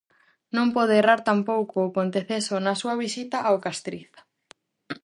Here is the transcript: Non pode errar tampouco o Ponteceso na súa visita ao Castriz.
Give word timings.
Non 0.55 0.67
pode 0.75 0.93
errar 1.01 1.21
tampouco 1.29 1.75
o 1.81 1.93
Ponteceso 1.97 2.55
na 2.65 2.73
súa 2.81 2.95
visita 3.03 3.37
ao 3.43 3.57
Castriz. 3.65 4.09